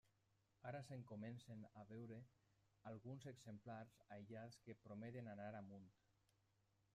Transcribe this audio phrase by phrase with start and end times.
[0.67, 2.17] Ara se'n comencen a veure
[2.93, 5.87] alguns exemplars aïllats que prometen anar amunt.